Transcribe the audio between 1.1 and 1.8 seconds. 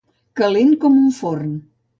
forn.